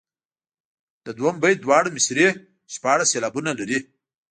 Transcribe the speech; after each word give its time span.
د 1.05 1.07
دوهم 1.17 1.37
بیت 1.43 1.57
دواړه 1.61 1.89
مصرعې 1.97 2.29
شپاړس 2.73 3.07
سېلابونه 3.13 3.51
لري. 3.59 3.79